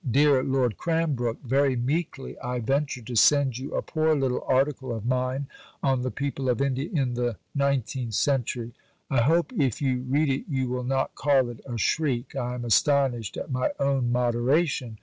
[0.09, 5.05] DEAR LORD CRANBROOK Very meekly I venture to send you a poor little article of
[5.05, 5.45] mine
[5.83, 8.73] on the People of India in the Nineteenth Century.
[9.11, 12.65] I hope if you read it you will not call it a shriek (I am
[12.65, 14.97] astonished at my own moderation).